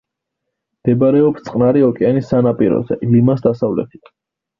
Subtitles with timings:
[0.85, 4.11] მდებარეობს წყნარი ოკეანის სანაპიროზე, ლიმას დასავლეთით.